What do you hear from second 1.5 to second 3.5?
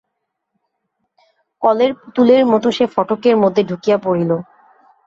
কলের পুতুলের মতো সে ফটকের